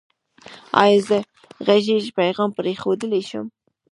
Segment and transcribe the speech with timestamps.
[0.83, 1.17] ایا زه
[1.65, 3.45] غږیز پیغام پریښودلی شم؟